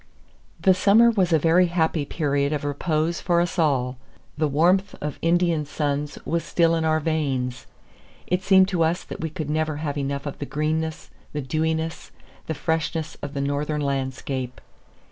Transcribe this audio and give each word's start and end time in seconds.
The 0.59 0.73
summer 0.73 1.11
was 1.11 1.31
a 1.31 1.37
very 1.37 1.67
happy 1.67 2.05
period 2.05 2.53
of 2.53 2.63
repose 2.65 3.21
for 3.21 3.39
us 3.39 3.59
all. 3.59 3.97
The 4.35 4.47
warmth 4.47 4.95
of 4.99 5.19
Indian 5.21 5.63
suns 5.63 6.17
was 6.25 6.43
still 6.43 6.73
in 6.73 6.83
our 6.83 6.99
veins. 6.99 7.67
It 8.25 8.41
seemed 8.41 8.67
to 8.69 8.83
us 8.83 9.03
that 9.03 9.21
we 9.21 9.29
could 9.29 9.51
never 9.51 9.75
have 9.77 9.99
enough 9.99 10.25
of 10.25 10.39
the 10.39 10.47
greenness, 10.47 11.11
the 11.33 11.41
dewiness, 11.41 12.09
the 12.47 12.55
freshness 12.55 13.13
of 13.21 13.35
the 13.35 13.41
northern 13.41 13.81
landscape. 13.81 14.59